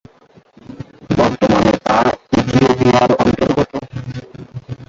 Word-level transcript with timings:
বর্তমানে 1.11 1.73
তা 1.85 1.97
ইথিওপিয়ার 2.37 3.09
অন্তর্গত। 3.23 3.71